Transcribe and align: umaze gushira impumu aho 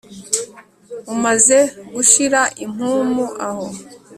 umaze 1.13 1.59
gushira 1.93 2.41
impumu 2.63 3.25
aho 3.47 3.67